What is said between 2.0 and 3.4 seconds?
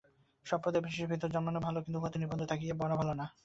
উহাতে নিবদ্ধ থাকিয়া মরা ভাল নয়।